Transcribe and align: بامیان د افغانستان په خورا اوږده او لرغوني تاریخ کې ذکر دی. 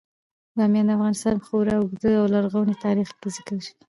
بامیان 0.57 0.85
د 0.87 0.91
افغانستان 0.97 1.33
په 1.39 1.45
خورا 1.47 1.73
اوږده 1.77 2.11
او 2.21 2.25
لرغوني 2.33 2.75
تاریخ 2.85 3.09
کې 3.19 3.29
ذکر 3.35 3.57
دی. 3.63 3.71